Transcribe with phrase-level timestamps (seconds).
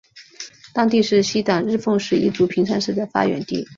[0.73, 3.69] 当地是西党日奉氏一族平山氏的发源地。